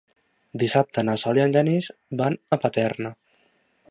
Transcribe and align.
Dissabte 0.63 1.03
na 1.09 1.15
Sol 1.25 1.41
i 1.41 1.43
en 1.43 1.53
Genís 1.59 1.91
van 2.23 2.39
a 2.57 2.61
Paterna. 2.65 3.13